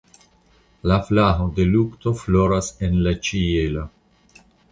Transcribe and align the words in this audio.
La 0.91 0.95
flago 1.09 1.45
de 1.59 1.65
lukto 1.75 2.13
floras 2.23 2.71
en 2.87 2.99
la 3.09 3.15
ĉielo. 3.27 3.87